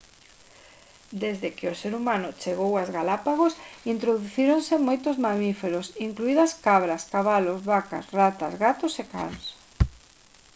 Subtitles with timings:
[1.23, 3.53] desde que o ser humano chegou ás galápagos
[3.93, 9.43] introducíronse moitos mamíferos incluídas cabras cabalos vacas ratas gatos e cans